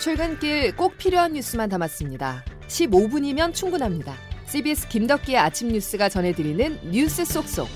[0.00, 2.42] 출근길 꼭 필요한 뉴스만 담았습니다.
[2.68, 4.14] 15분이면 충분합니다.
[4.46, 7.68] CBS 김덕기의 아침 뉴스가 전해드리는 뉴스 속속.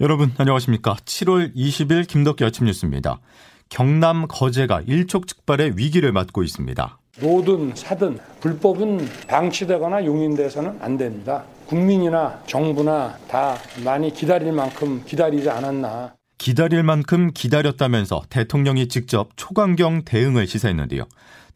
[0.00, 0.94] 여러분 안녕하십니까?
[1.04, 3.20] 7월 20일 김덕기 아침 뉴스입니다.
[3.68, 6.98] 경남 거제가 일촉즉발의 위기를 맞고 있습니다.
[7.20, 11.44] 노든 사든 불법은 방치되거나 용인돼서는 안 됩니다.
[11.66, 16.14] 국민이나 정부나 다 많이 기다릴 만큼 기다리지 않았나.
[16.38, 21.04] 기다릴 만큼 기다렸다면서 대통령이 직접 초강경 대응을 시사했는데요.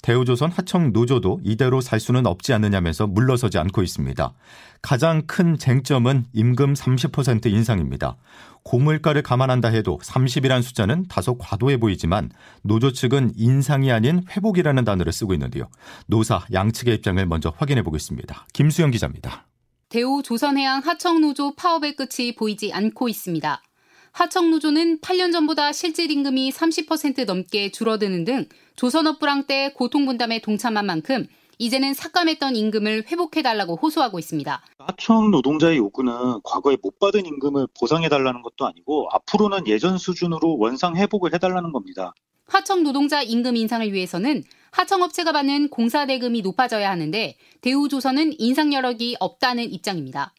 [0.03, 4.33] 대우조선 하청 노조도 이대로 살 수는 없지 않느냐면서 물러서지 않고 있습니다.
[4.81, 8.17] 가장 큰 쟁점은 임금 30% 인상입니다.
[8.63, 12.31] 고물가를 감안한다 해도 30이란 숫자는 다소 과도해 보이지만
[12.63, 15.69] 노조 측은 인상이 아닌 회복이라는 단어를 쓰고 있는데요.
[16.07, 18.47] 노사 양측의 입장을 먼저 확인해 보겠습니다.
[18.55, 19.50] 김수영 기자입니다.
[19.91, 23.61] 대우 조선해양 하청노조 파업의 끝이 보이지 않고 있습니다.
[24.13, 28.47] 하청노조는 8년 전보다 실질 임금이 30% 넘게 줄어드는 등
[28.77, 31.27] 조선업 불황 때 고통분담에 동참한 만큼
[31.59, 34.63] 이제는 삭감했던 임금을 회복해달라고 호소하고 있습니다.
[34.79, 41.35] 하청 노동자의 요구는 과거에 못 받은 임금을 보상해달라는 것도 아니고 앞으로는 예전 수준으로 원상 회복을
[41.35, 42.15] 해달라는 겁니다.
[42.47, 50.35] 하청 노동자 임금 인상을 위해서는 하청업체가 받는 공사대금이 높아져야 하는데 대우조선은 인상 여력이 없다는 입장입니다.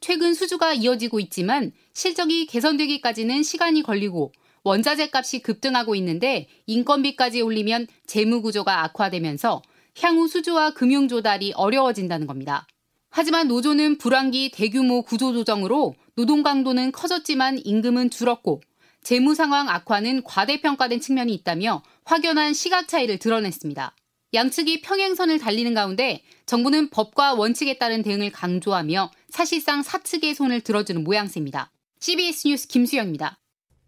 [0.00, 8.42] 최근 수주가 이어지고 있지만 실적이 개선되기까지는 시간이 걸리고 원자재 값이 급등하고 있는데 인건비까지 올리면 재무
[8.42, 9.62] 구조가 악화되면서
[10.00, 12.66] 향후 수주와 금융 조달이 어려워진다는 겁니다.
[13.10, 18.60] 하지만 노조는 불황기 대규모 구조 조정으로 노동 강도는 커졌지만 임금은 줄었고
[19.04, 23.94] 재무 상황 악화는 과대평가된 측면이 있다며 확연한 시각 차이를 드러냈습니다.
[24.32, 31.70] 양측이 평행선을 달리는 가운데 정부는 법과 원칙에 따른 대응을 강조하며 사실상 사측의 손을 들어주는 모양새입니다.
[32.00, 33.38] CBS 뉴스 김수영입니다.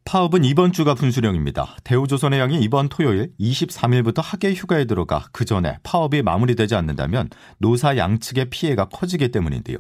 [0.07, 1.77] 파업은 이번 주가 분수령입니다.
[1.83, 7.29] 대우조선해양이 이번 토요일 23일부터 학예 휴가에 들어가 그 전에 파업이 마무리되지 않는다면
[7.59, 9.79] 노사 양측의 피해가 커지기 때문인데요.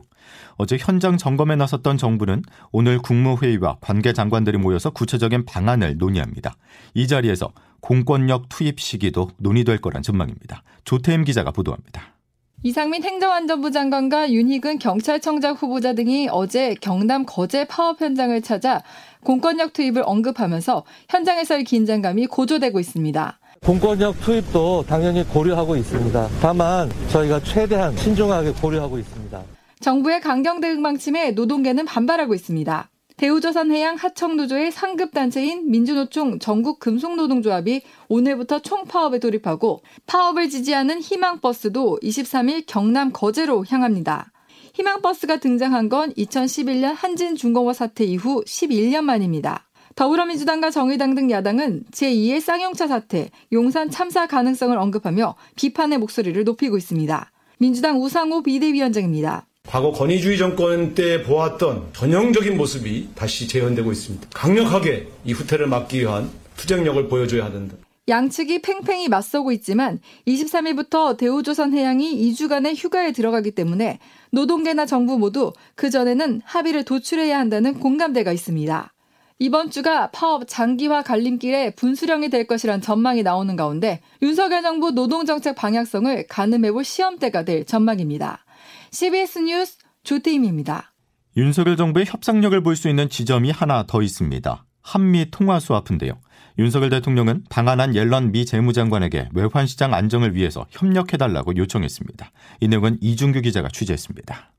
[0.57, 2.43] 어제 현장 점검에 나섰던 정부는
[2.73, 6.57] 오늘 국무회의와 관계 장관들이 모여서 구체적인 방안을 논의합니다.
[6.95, 10.65] 이 자리에서 공권력 투입 시기도 논의될 거란 전망입니다.
[10.83, 12.16] 조태임 기자가 보도합니다.
[12.63, 18.83] 이상민 행정안전부 장관과 윤희근 경찰청장 후보자 등이 어제 경남 거제 파업 현장을 찾아
[19.23, 23.39] 공권력 투입을 언급하면서 현장에서의 긴장감이 고조되고 있습니다.
[23.65, 26.29] 공권력 투입도 당연히 고려하고 있습니다.
[26.41, 29.43] 다만 저희가 최대한 신중하게 고려하고 있습니다.
[29.81, 32.89] 정부의 강경 대응 방침에 노동계는 반발하고 있습니다.
[33.17, 44.33] 대우조선해양 하청노조의 상급단체인 민주노총 전국금속노동조합이 오늘부터 총파업에 돌입하고 파업을 지지하는 희망버스도 23일 경남 거제로 향합니다.
[44.75, 49.67] 희망버스가 등장한 건 2011년 한진중공업 사태 이후 11년 만입니다.
[49.95, 57.33] 더불어민주당과 정의당 등 야당은 제2의 쌍용차 사태, 용산 참사 가능성을 언급하며 비판의 목소리를 높이고 있습니다.
[57.59, 59.47] 민주당 우상호 비대위원장입니다.
[59.67, 64.29] 과거 권위주의 정권 때 보았던 전형적인 모습이 다시 재현되고 있습니다.
[64.33, 67.77] 강력하게 이 후퇴를 막기 위한 투쟁력을 보여줘야 하는다.
[68.09, 73.99] 양측이 팽팽히 맞서고 있지만 23일부터 대우조선해양이 2주간의 휴가에 들어가기 때문에
[74.31, 78.93] 노동계나 정부 모두 그전에는 합의를 도출해야 한다는 공감대가 있습니다.
[79.39, 86.27] 이번 주가 파업 장기화 갈림길에 분수령이 될 것이란 전망이 나오는 가운데 윤석열 정부 노동정책 방향성을
[86.27, 88.45] 가늠해볼 시험대가 될 전망입니다.
[88.93, 90.95] CBS 뉴스 조태임입니다.
[91.37, 94.65] 윤석열 정부의 협상력을 볼 수 있는 지점이 하나 더 있습니다.
[94.81, 96.19] 한미 통화 스와프인데요.
[96.59, 102.31] 윤석열 대통령은 방한한 옐런 미 재무장관에게 외환시장 안정을 위해서 협력해달라고 요청했습니다.
[102.61, 104.53] 이 내용은 이준규 기자가 취재했습니다.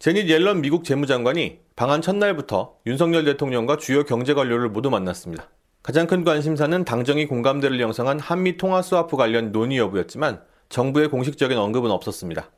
[0.00, 5.50] 제닛 옐런 미국 재무장관이 방한 첫날부터 윤석열 대통령과 주요 경제 관료를 모두 만났습니다.
[5.82, 10.40] 가장 큰 관심사는 당정이 공감대를 형성한 한미 통화 스와프 관련 논의 여부였지만
[10.70, 12.50] 정부의 공식적인 언급은 없었습니다.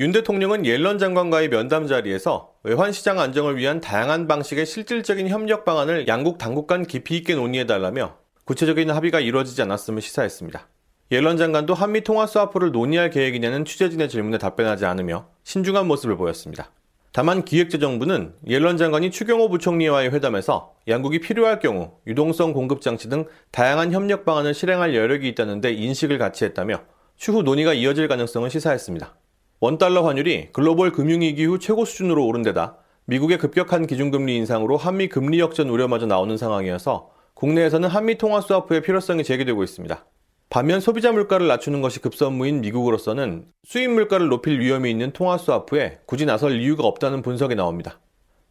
[0.00, 6.06] 윤 대통령은 옐런 장관과의 면담 자리에서 외환 시장 안정을 위한 다양한 방식의 실질적인 협력 방안을
[6.06, 10.68] 양국 당국 간 깊이 있게 논의해달라며 구체적인 합의가 이루어지지 않았음을 시사했습니다.
[11.12, 16.70] 옐런 장관도 한미 통화 스와프를 논의할 계획이냐는 취재진의 질문에 답변하지 않으며 신중한 모습을 보였습니다.
[17.12, 23.92] 다만 기획재정부는 옐런 장관이 추경호 부총리와의 회담에서 양국이 필요할 경우 유동성 공급 장치 등 다양한
[23.92, 26.82] 협력 방안을 실행할 여력이 있다는 데 인식을 같이 했다며
[27.16, 29.14] 추후 논의가 이어질 가능성을 시사했습니다.
[29.58, 32.76] 원달러 환율이 글로벌 금융위기 후 최고 수준으로 오른 데다
[33.06, 39.24] 미국의 급격한 기준금리 인상으로 한미 금리 역전 우려마저 나오는 상황이어서 국내에서는 한미 통화 스와프의 필요성이
[39.24, 40.04] 제기되고 있습니다.
[40.50, 46.26] 반면 소비자 물가를 낮추는 것이 급선무인 미국으로서는 수입 물가를 높일 위험이 있는 통화 스와프에 굳이
[46.26, 48.00] 나설 이유가 없다는 분석이 나옵니다.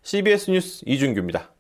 [0.03, 1.51] CBS 뉴스 이준규입니다.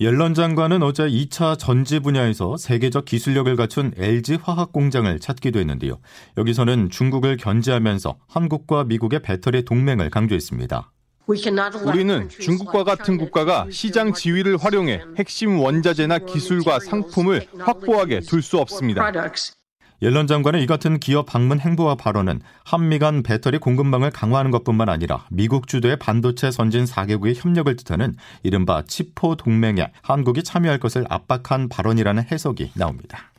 [0.00, 6.00] 옐런 장관은 어제 2차 전지 분야에서 세계적 기술력을 갖춘 LG 화학 공장을 찾기도 했는데요.
[6.38, 10.90] 여기서는 중국을 견제하면서 한국과 미국의 배터리 동맹을 강조했습니다.
[11.26, 19.10] 우리는 중국과 같은 국가가 시장 지위를 활용해 핵심 원자재나 기술과 상품을 확보하게 둘 수 없습니다.
[20.02, 25.24] 옐런 장관의 이 같은 기업 방문 행보와 발언은 한미 간 배터리 공급망을 강화하는 것뿐만 아니라
[25.30, 32.24] 미국 주도의 반도체 선진 4개국의 협력을 뜻하는 이른바 치포 동맹에 한국이 참여할 것을 압박한 발언이라는
[32.30, 33.30] 해석이 나옵니다.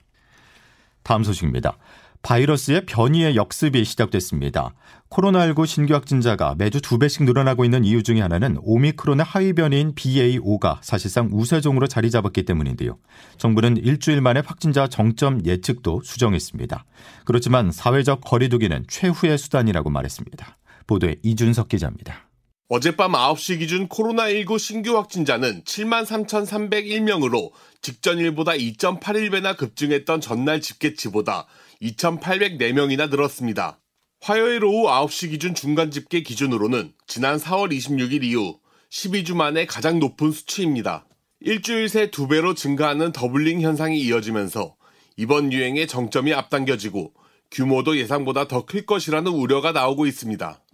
[1.03, 1.77] 다음 소식입니다.
[2.25, 4.73] 바이러스의 변이의 역습이 시작됐습니다.
[5.11, 10.79] 코로나19 신규 확진자가 매주 두 배씩 늘어나고 있는 이유 중에 하나는 오미크론의 하위 변이인 BA5가
[10.81, 12.97] 사실상 우세종으로 자리 잡았기 때문인데요.
[13.37, 16.85] 정부는 일주일 만에 확진자 정점 예측도 수정했습니다.
[17.25, 20.57] 그렇지만 사회적 거리두기는 최후의 수단이라고 말했습니다.
[20.87, 22.27] 보도에 이준석 기자입니다.
[22.67, 27.51] 어젯밤 9시 기준 코로나19 신규 확진자는 7만 3,301명으로
[27.81, 31.45] 직전일보다 2.81배나 급증했던 전날 집계치보다
[31.83, 33.79] 2,804명이나 늘었습니다.
[34.21, 38.57] 화요일 오후 9시 기준 중간 집계 기준으로는 지난 4월 26일 이후
[38.89, 41.05] 12주 만에 가장 높은 수치입니다.
[41.41, 44.75] 일주일 새 두 배로 증가하는 더블링 현상이 이어지면서
[45.17, 47.13] 이번 유행의 정점이 앞당겨지고
[47.51, 50.64] 규모도 예상보다 더 클 것이라는 우려가 나오고 있습니다.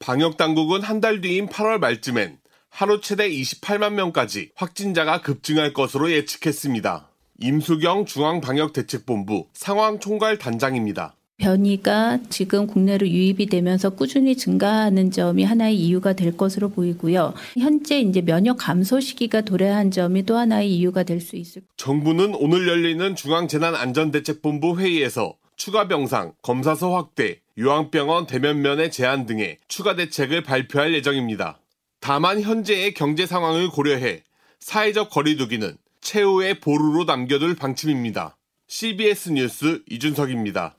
[0.00, 2.38] 방역 당국은 한 달 뒤인 8월 말쯤엔
[2.70, 7.08] 하루 최대 28만 명까지 확진자가 급증할 것으로 예측했습니다.
[7.40, 11.14] 임수경 중앙방역대책본부 상황총괄 단장입니다.
[11.38, 17.32] 변이가 지금 국내로 유입이 되면서 꾸준히 증가하는 점이 하나의 이유가 될 것으로 보이고요.
[17.58, 21.62] 현재 이제 면역 감소 시기가 도래한 점이 또 하나의 이유가 될 수 있을.
[21.78, 30.42] 정부는 오늘 열리는 중앙재난안전대책본부 회의에서 추가 병상, 검사소 확대, 요양병원 대면면의 제한 등의 추가 대책을
[30.42, 31.58] 발표할 예정입니다.
[32.00, 34.22] 다만 현재의 경제 상황을 고려해
[34.58, 38.38] 사회적 거리두기는 최후의 보루로 남겨둘 방침입니다.
[38.68, 40.76] CBS 뉴스 이준석입니다.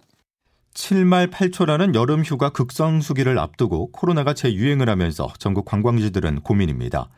[0.74, 7.10] 7말 8초라는 여름 휴가 극성수기를 앞두고 코로나가 재유행을 하면서 전국 관광지들은 고민입니다.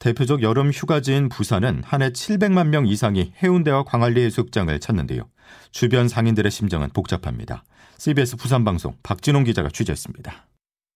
[0.00, 5.28] 대표적 여름 휴가지인 부산은 한 해 700만 명 이상이 해운대와 광안리 해수욕장을 찾는데요.
[5.70, 7.64] 주변 상인들의 심정은 복잡합니다.
[7.98, 10.46] CBS 부산방송 박진홍 기자가 취재했습니다.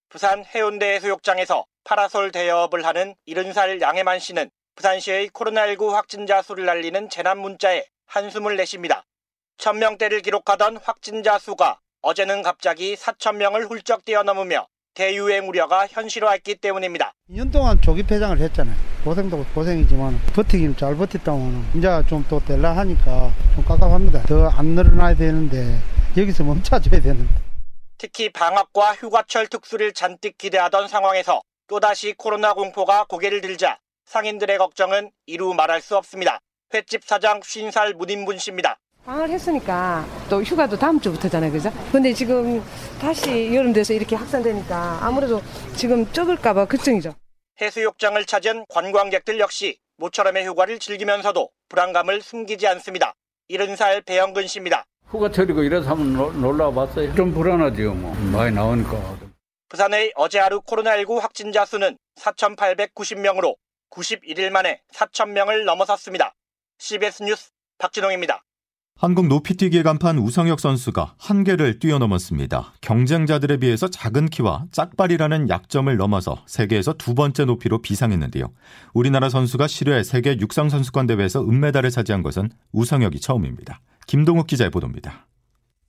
[0.09, 7.39] 부산 해운대 해수욕장에서 파라솔 대여업을 하는 70살 양해만 씨는 부산시의 코로나19 확진자 수를 날리는 재난
[7.39, 9.05] 문자에 한숨을 내쉽니다.
[9.59, 17.13] 1000명대를 기록하던 확진자 수가 어제는 갑자기 4천명을 훌쩍 뛰어넘으며 대유행 우려가 현실화했기 때문입니다.
[17.31, 18.96] 2년 동안 조기 폐장을 했잖아요.
[19.07, 24.23] 고생도 고생이지만 버티긴 잘 버텼다면 이제 좀 또 될라 하니까 좀 깝깝합니다.
[24.25, 25.79] 더 안 늘어나야 되는데
[26.17, 27.33] 여기서 멈춰줘야 되는데.
[27.99, 35.55] 특히 방학과 휴가철 특수를 잔뜩 기대하던 상황에서 또다시 코로나 공포가 고개를 들자 상인들의 걱정은 이루
[35.55, 36.41] 말할 수 없습니다.
[36.75, 38.77] 횟집 사장 50살 문인분 씨입니다.
[39.05, 41.53] 방을 했으니까 또 휴가도 다음 주부터잖아요.
[41.53, 41.73] 그죠?
[41.93, 42.61] 근데 지금
[43.01, 45.41] 다시 여름 돼서 이렇게 확산되니까 아무래도
[45.77, 47.15] 지금 적을까봐 걱정이죠.
[47.61, 53.15] 해수욕장을 찾은 관광객들 역시 모처럼의 휴가를 즐기면서도 불안감을 숨기지 않습니다.
[53.51, 54.85] 70살 배영근 씨입니다.
[55.09, 57.15] 휴가철이고 이래서 한번 놀러 와봤어요.
[57.15, 57.95] 좀 불안하죠.
[57.95, 59.19] 뭐 많이 나오니까.
[59.69, 63.57] 부산의 어제 하루 코로나19 확진자 수는 4,890명으로
[63.91, 66.35] 91일 만에 4,000명을 넘어섰습니다.
[66.79, 68.43] CBS 뉴스 박진홍입니다.
[68.99, 72.73] 한국 높이뛰기의 간판 우성혁 선수가 한계를 뛰어넘었습니다.
[72.81, 78.51] 경쟁자들에 비해서 작은 키와 짝발이라는 약점을 넘어서 세계에서 두 번째 높이로 비상했는데요.
[78.95, 83.81] 우리나라 선수가 7회 세계 육상 선수권 대회에서 은메달을 차지한 것은 우성혁이 처음입니다.
[84.07, 85.27] 김동욱 기자의 보도입니다.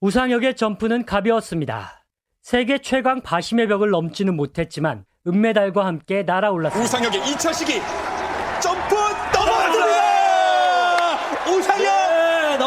[0.01, 2.03] 우상혁의 점프는 가벼웠습니다.
[2.41, 6.85] 세계 최강 바심의 벽을 넘지는 못했지만 은메달과 함께 날아올랐습니다.
[6.85, 7.79] 우상혁의 2차 시기
[8.61, 8.95] 점프
[9.33, 9.97] 넘어갔습니다.
[11.49, 11.87] 우상혁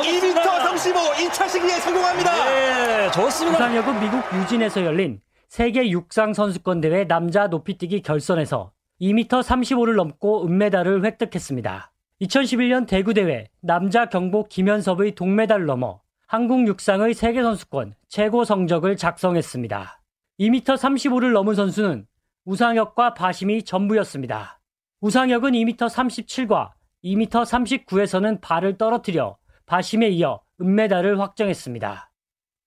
[0.03, 2.45] 2m 35 2차 시기에 성공합니다.
[2.45, 3.59] 네, 좋습니다.
[3.59, 11.05] 우상혁은 미국 유진에서 열린 세계 육상 선수권 대회 남자 높이뛰기 결선에서 2m 35를 넘고 은메달을
[11.05, 11.93] 획득했습니다.
[12.23, 20.01] 2011년 대구 대회 남자 경복 김현섭의 동메달을 넘어 한국 육상의 세계 선수권 최고 성적을 작성했습니다.
[20.39, 22.07] 2m 35를 넘은 선수는
[22.45, 24.61] 우상혁과 바심이 전부였습니다.
[25.01, 26.71] 우상혁은 2m 37과
[27.05, 29.37] 2m 39에서는 발을 떨어뜨려
[29.71, 32.11] 바심에 이어 은메달을 확정했습니다.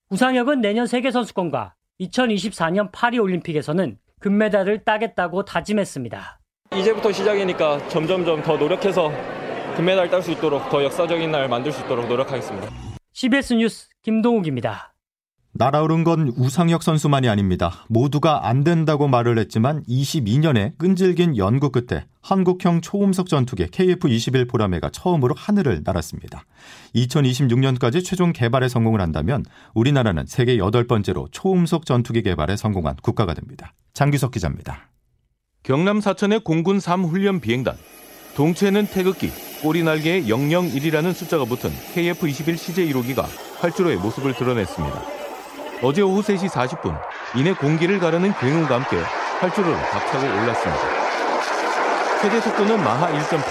[0.10, 6.40] 우상혁은 내년 세계선수권과 2024년 파리올림픽에서는 금메달을 따겠다고 다짐했습니다.
[6.78, 9.12] 이제부터 시작이니까 점점점 더 노력해서
[9.76, 12.70] 금메달 딸 수 있도록 더 역사적인 날 만들 수 있도록 노력하겠습니다.
[13.12, 14.93] CBS 뉴스 김동욱입니다.
[15.56, 17.86] 날아오른 건 우상혁 선수만이 아닙니다.
[17.88, 25.36] 모두가 안 된다고 말을 했지만 22년의 끈질긴 연구 끝에 한국형 초음속 전투기 KF-21 보라매가 처음으로
[25.38, 26.46] 하늘을 날았습니다.
[26.96, 29.46] 2026년까지 최종 개발에 성공을 한다면
[29.76, 33.74] 우리나라는 세계 여덟 번째로 초음속 전투기 개발에 성공한 국가가 됩니다.
[33.94, 34.90] 장규석 기자입니다.
[35.62, 37.76] 경남 사천의 공군 3훈련 비행단.
[38.36, 39.30] 동체는 태극기,
[39.62, 43.26] 꼬리 날개에 001이라는 숫자가 붙은 KF-21 CJ 1호기가
[43.60, 45.23] 활주로의 모습을 드러냈습니다.
[45.86, 46.98] 어제 오후 3시 40분
[47.36, 48.96] 이내 공기를 가르는 굉음과 함께
[49.42, 50.82] 활주로를 박차고 올랐습니다.
[52.22, 53.42] 최대 속도는 마하 1.8.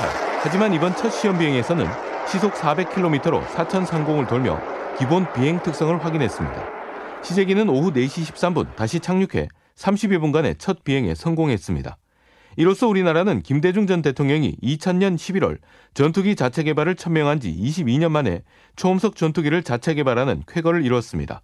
[0.41, 1.87] 하지만 이번 첫 시험 비행에서는
[2.27, 4.59] 시속 400km로 사천 상공을 돌며
[4.99, 7.23] 기본 비행 특성을 확인했습니다.
[7.23, 11.99] 시제기는 오후 4시 13분 다시 착륙해 30여 분간의 첫 비행에 성공했습니다.
[12.57, 15.59] 이로써 우리나라는 김대중 전 대통령이 2000년 11월
[15.93, 18.41] 전투기 자체 개발을 천명한 지 22년 만에
[18.77, 21.43] 초음속 전투기를 자체 개발하는 쾌거를 이뤘습니다.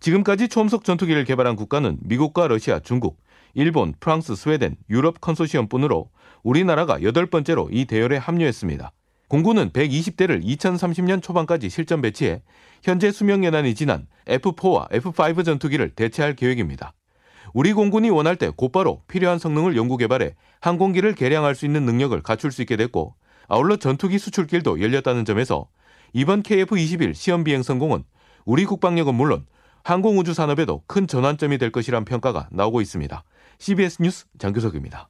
[0.00, 3.18] 지금까지 초음속 전투기를 개발한 국가는 미국과 러시아, 중국,
[3.54, 6.10] 일본, 프랑스, 스웨덴, 유럽 컨소시엄 뿐으로
[6.42, 8.92] 우리나라가 여덟 번째로 이 대열에 합류했습니다.
[9.28, 12.42] 공군은 120대를 2030년 초반까지 실전 배치해
[12.82, 16.92] 현재 수명 연한이 지난 F4와 F5 전투기를 대체할 계획입니다.
[17.52, 22.52] 우리 공군이 원할 때 곧바로 필요한 성능을 연구 개발해 항공기를 개량할 수 있는 능력을 갖출
[22.52, 23.14] 수 있게 됐고
[23.48, 25.68] 아울러 전투기 수출길도 열렸다는 점에서
[26.12, 28.04] 이번 KF-21 시험 비행 성공은
[28.44, 29.46] 우리 국방력은 물론
[29.86, 33.22] 항공우주 산업에도 큰 전환점이 될 것이란 평가가 나오고 있습니다.
[33.60, 35.08] CBS 뉴스 장교석입니다.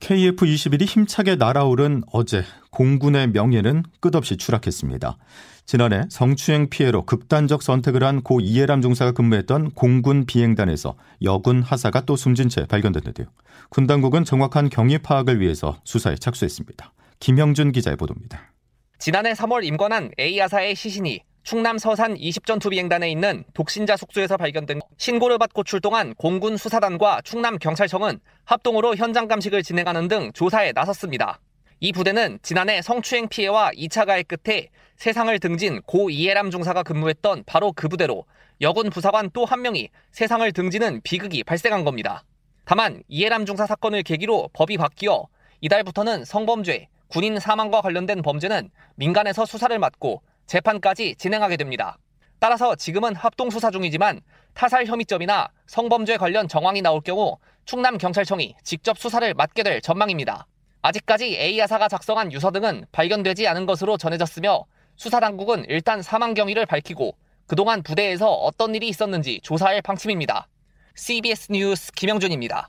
[0.00, 5.16] KF-21이 힘차게 날아오른 어제 공군의 명예는 끝없이 추락했습니다.
[5.64, 12.14] 지난해 성추행 피해로 극단적 선택을 한 고 이해람 중사가 근무했던 공군 비행단에서 여군 하사가 또
[12.14, 13.26] 숨진 채 발견됐는데요.
[13.70, 16.92] 군 당국은 정확한 경위 파악을 위해서 수사에 착수했습니다.
[17.20, 18.52] 김형준 기자의 보도입니다.
[18.98, 25.62] 지난해 3월 임관한 A하사의 시신이 충남 서산 20전투 비행단에 있는 독신자 숙소에서 발견된 신고를 받고
[25.62, 31.40] 출동한 공군 수사단과 충남 경찰청은 합동으로 현장 감식을 진행하는 등 조사에 나섰습니다.
[31.80, 37.72] 이 부대는 지난해 성추행 피해와 2차 가해 끝에 세상을 등진 고 이해람 중사가 근무했던 바로
[37.72, 38.24] 그 부대로
[38.62, 42.24] 여군 부사관 또 한 명이 세상을 등지는 비극이 발생한 겁니다.
[42.64, 45.26] 다만 이해람 중사 사건을 계기로 법이 바뀌어
[45.60, 51.98] 이달부터는 성범죄, 군인 사망과 관련된 범죄는 민간에서 수사를 맡고 재판까지 진행하게 됩니다.
[52.38, 54.20] 따라서 지금은 합동수사 중이지만
[54.52, 60.46] 타살 혐의점이나 성범죄 관련 정황이 나올 경우 충남경찰청이 직접 수사를 맡게 될 전망입니다.
[60.82, 67.82] 아직까지 A야사가 작성한 유서 등은 발견되지 않은 것으로 전해졌으며 수사당국은 일단 사망 경위를 밝히고 그동안
[67.82, 70.48] 부대에서 어떤 일이 있었는지 조사할 방침입니다.
[70.94, 72.68] CBS 뉴스 김영준입니다.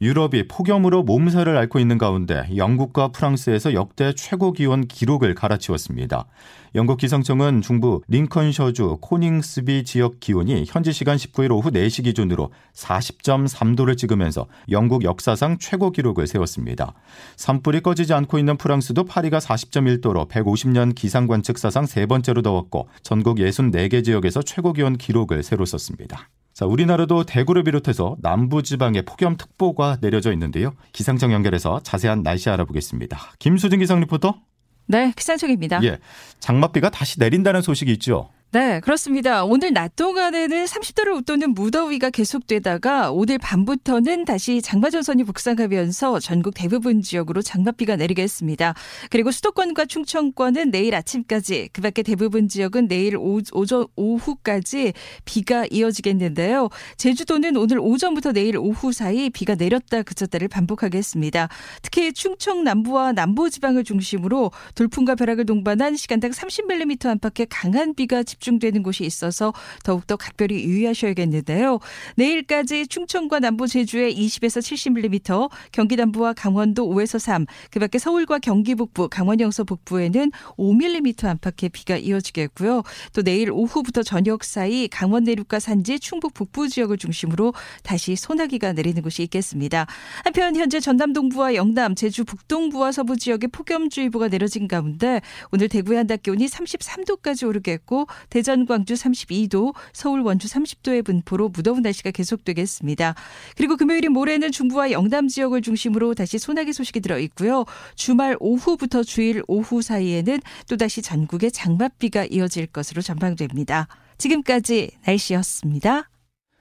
[0.00, 6.26] 유럽이 폭염으로 몸살을 앓고 있는 가운데 영국과 프랑스에서 역대 최고 기온 기록을 갈아치웠습니다.
[6.74, 14.46] 영국 기상청은 중부 링컨셔주 코닝스비 지역 기온이 현지 시간 19일 오후 4시 기준으로 40.3도를 찍으면서
[14.70, 16.94] 영국 역사상 최고 기록을 세웠습니다.
[17.36, 23.38] 산불이 꺼지지 않고 있는 프랑스도 파리가 40.1도로 150년 기상 관측 사상 세 번째로 더웠고 전국
[23.38, 26.28] 64개 지역에서 최고 기온 기록을 새로 썼습니다.
[26.54, 30.72] 자, 우리나라도 대구를 비롯해서 남부 지방에 폭염 특보가 내려져 있는데요.
[30.92, 33.18] 기상청 연결해서 자세한 날씨 알아보겠습니다.
[33.40, 34.40] 김수진 기상 리포터.
[34.86, 35.82] 네, 기상청입니다.
[35.82, 35.98] 예.
[36.38, 38.30] 장맛비가 다시 내린다는 소식이 있죠.
[38.54, 39.42] 네, 그렇습니다.
[39.44, 47.02] 오늘 낮 동안에는 30도를 웃도는 무더위가 계속되다가 오늘 밤부터는 다시 장마 전선이 북상하면서 전국 대부분
[47.02, 48.74] 지역으로 장맛비가 내리겠습니다.
[49.10, 54.92] 그리고 수도권과 충청권은 내일 아침까지, 그 밖에 대부분 지역은 내일 오, 오전, 오후까지
[55.24, 56.68] 비가 이어지겠는데요.
[56.96, 61.48] 제주도는 오늘 오전부터 내일 오후 사이 비가 내렸다 그쳤다를 반복하겠습니다.
[61.82, 68.43] 특히 충청 남부와 남부 지방을 중심으로 돌풍과 벼락을 동반한 시간당 30mm 안팎의 강한 비가 집중
[68.44, 71.78] 집중되는 곳이 있어서 더욱더 각별히 유의하셔야겠는데요.
[72.16, 78.74] 내일까지 충청과 남부 제주에 20에서 70mm, 경기 남부와 강원도 5에서 3, 그 밖에 서울과 경기
[78.74, 82.82] 북부, 강원 영서 북부에는 5mm 안팎의 비가 이어지겠고요.
[83.12, 89.00] 또 내일 오후부터 저녁 사이 강원 내륙과 산지, 충북 북부 지역을 중심으로 다시 소나기가 내리는
[89.02, 89.86] 곳이 있겠습니다.
[90.24, 95.20] 한편 현재 전남 동부와 영남, 제주 북동부와 서부 지역에 폭염주의보가 내려진 가운데
[95.50, 102.10] 오늘 대구의 한낮 기온이 33도까지 오르겠고 대전, 광주 32도, 서울, 원주 30도의 분포로 무더운 날씨가
[102.10, 103.14] 계속되겠습니다.
[103.56, 107.64] 그리고 금요일인 모레는 중부와 영남 지역을 중심으로 다시 소나기 소식이 들어 있고요.
[107.94, 113.86] 주말 오후부터 주일 오후 사이에는 또다시 전국에 장맛비가 이어질 것으로 전망됩니다.
[114.18, 116.08] 지금까지 날씨였습니다.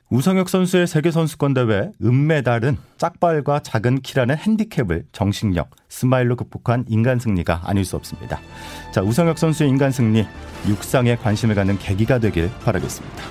[0.10, 7.84] 우성혁 선수의 세계선수권 대회 은메달은 짝발과 작은 키라는 핸디캡을 정신력, 스마일로 극복한 인간 승리가 아닐
[7.84, 8.40] 수 없습니다.
[8.92, 10.26] 자, 우성혁 선수의 인간 승리,
[10.68, 13.24] 육상에 관심을 갖는 계기가 되길 바라겠습니다.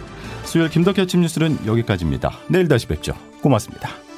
[0.44, 2.30] 수요일 김덕현 침 뉴스는 여기까지입니다.
[2.48, 3.14] 내일 다시 뵙죠.
[3.40, 4.11] 고맙습니다.